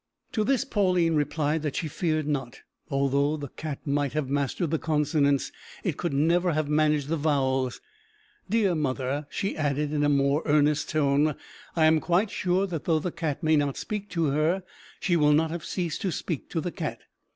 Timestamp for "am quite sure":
11.85-12.65